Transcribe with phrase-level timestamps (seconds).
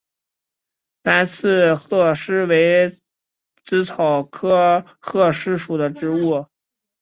[1.03, 2.91] 蓝刺鹤虱为
[3.63, 6.43] 紫草科鹤虱属的植物。